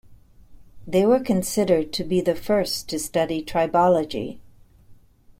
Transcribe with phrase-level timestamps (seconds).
[0.87, 4.39] They were considered to be the first to study trybology.